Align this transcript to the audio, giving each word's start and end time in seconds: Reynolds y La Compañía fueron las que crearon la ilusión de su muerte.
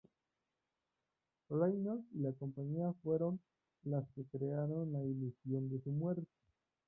Reynolds 1.51 2.07
y 2.15 2.21
La 2.21 2.33
Compañía 2.33 2.91
fueron 3.03 3.39
las 3.83 4.03
que 4.15 4.25
crearon 4.25 4.91
la 4.93 5.03
ilusión 5.05 5.69
de 5.69 5.79
su 5.83 5.91
muerte. 5.91 6.25